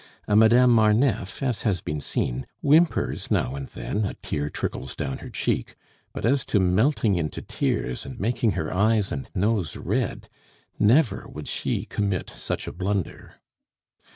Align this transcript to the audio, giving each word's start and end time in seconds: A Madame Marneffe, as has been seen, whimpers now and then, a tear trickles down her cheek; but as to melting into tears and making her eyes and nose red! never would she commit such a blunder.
A 0.27 0.35
Madame 0.35 0.71
Marneffe, 0.73 1.43
as 1.43 1.61
has 1.61 1.79
been 1.79 2.01
seen, 2.01 2.47
whimpers 2.61 3.29
now 3.29 3.53
and 3.55 3.67
then, 3.67 4.03
a 4.03 4.15
tear 4.15 4.49
trickles 4.49 4.95
down 4.95 5.19
her 5.19 5.29
cheek; 5.29 5.75
but 6.11 6.25
as 6.25 6.43
to 6.45 6.59
melting 6.59 7.13
into 7.17 7.39
tears 7.39 8.03
and 8.03 8.19
making 8.19 8.53
her 8.53 8.73
eyes 8.73 9.11
and 9.11 9.29
nose 9.35 9.77
red! 9.77 10.27
never 10.79 11.27
would 11.27 11.47
she 11.47 11.85
commit 11.85 12.31
such 12.31 12.67
a 12.67 12.71
blunder. 12.73 13.35